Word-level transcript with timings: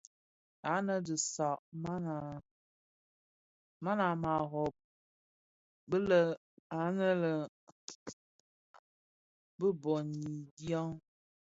Ànë 0.73 0.91
a 0.95 1.01
disag 1.07 1.59
man 3.85 4.01
a 4.07 4.09
màa 4.23 4.41
rôb 4.51 4.73
bi 5.89 5.97
lë 6.09 6.19
à 6.79 6.81
lëê 6.97 7.13
bi 9.59 9.67
bôn 9.81 10.07
bë 10.21 10.29
biàg. 10.55 10.89